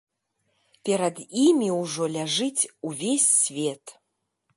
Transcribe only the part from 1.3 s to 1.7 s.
імі